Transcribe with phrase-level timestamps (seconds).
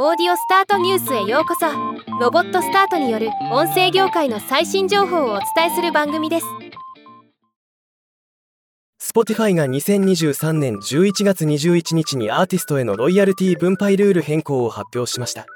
[0.00, 1.66] オーディオスタートニュースへようこそ。
[2.20, 6.46] ロボットスタートによる音声業界の最新情報をお伝えする番組です。
[9.02, 15.46] Spotify が2023年11月21日にアーティストへのロイヤルティ分配ルール変更を発表しました。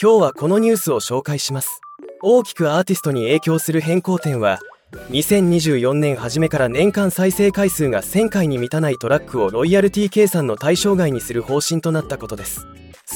[0.00, 1.80] 今日はこのニュースを紹介します。
[2.22, 4.60] 大きくアーティストに影響する変更点は
[5.10, 12.64] 2024年初めから年間再生回数が1000回に満たないトラックをロイヤルティ計算の対象外にする方針となったことです。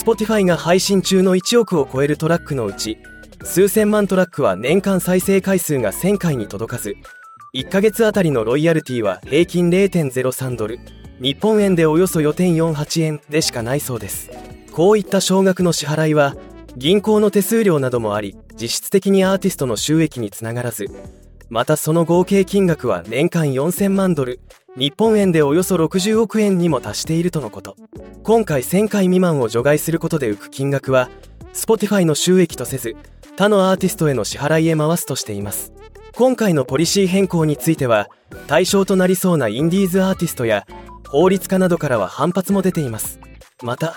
[0.04, 2.98] Spotify が配信中の1億を超えるトラックのうち
[3.44, 6.96] 数千万トラックは年間再生回数が1000回に届かず
[7.54, 10.80] 1ヶ月あたりのロイヤルティは平均0.03ドル
[11.20, 14.30] 日本円でおよそ4.48円でしかないそうです。
[14.72, 16.34] こういった少額の支払いは
[16.76, 20.86] 銀行の手数料などもあり実質的にアーティストの収益につながらず
[21.50, 24.40] またその合計金額は年間4000万ドル
[24.74, 27.76] 日本円でおよそ60億円にも達しているとのこと。
[28.22, 31.10] 今回1000回未満を除外することで浮く金額は
[31.52, 32.96] Spotify の収益とせず
[33.36, 35.74] 他のアーティストへの支払いへ回すとしています。
[36.14, 38.08] 今回のポリシー変更については
[38.46, 40.66] 対象となりそうなインディーズアーティストや
[41.06, 43.20] 法律家などからは反発も出ています。
[43.62, 43.96] また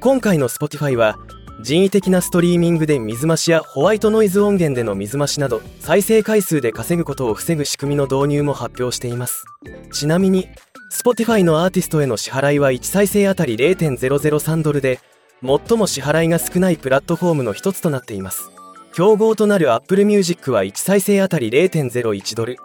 [0.00, 1.18] 今回の Spotify は
[1.60, 9.44] 人為的なストリーミングで水増しやホワイトノイズ音源での水増しなど再生回数で稼ぐことを防ぐ仕組みの導入も発表しています。
[9.92, 10.48] ちなみに
[10.90, 15.00] Spotify のアーティストへの支払いは1再生あたり0.003ドルで
[15.42, 18.50] 最も支払いが少ないプラットフォームの一つとなっています。
[18.94, 22.56] 競合となる Apple Music は1再生あたり0.01ドル。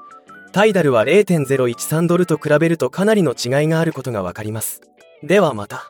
[0.51, 4.81] タイダルは0.013ドルと比べるとかなりの違いがあることがわかります。
[5.23, 5.87] ではまた。